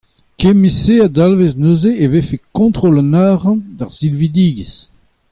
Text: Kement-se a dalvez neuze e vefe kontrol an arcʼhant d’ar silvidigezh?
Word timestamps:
Kement-se 0.39 0.99
a 0.99 1.07
dalvez 1.15 1.51
neuze 1.61 1.91
e 2.03 2.05
vefe 2.11 2.37
kontrol 2.57 2.97
an 3.03 3.13
arcʼhant 3.29 3.63
d’ar 3.77 3.91
silvidigezh? 3.97 4.79